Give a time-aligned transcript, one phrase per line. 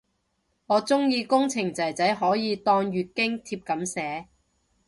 [0.65, 4.29] 我鍾意工程仔仔可以當月經帖噉寫